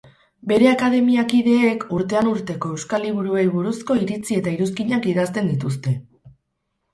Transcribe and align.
Bere 0.51 0.67
akademiakideek 0.69 1.85
urtean 1.97 2.29
urteko 2.29 2.71
euskal 2.77 3.05
liburuei 3.09 3.43
buruzko 3.57 3.99
iritzi 4.07 4.39
eta 4.43 4.55
iruzkinak 4.57 5.07
idazten 5.13 5.53
dituzte. 5.55 5.95